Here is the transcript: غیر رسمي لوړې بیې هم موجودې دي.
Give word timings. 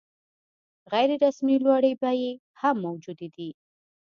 غیر 0.91 1.09
رسمي 1.25 1.55
لوړې 1.65 1.93
بیې 2.01 2.31
هم 2.59 2.75
موجودې 2.85 3.27
دي. 3.35 3.49